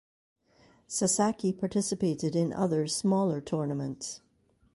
Sasaki 0.87 1.53
participated 1.53 2.35
in 2.35 2.51
other 2.53 2.87
smaller 2.87 3.39
tournaments. 3.39 4.23